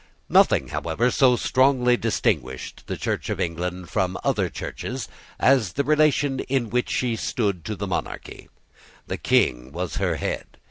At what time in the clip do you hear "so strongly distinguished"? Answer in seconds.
1.11-2.87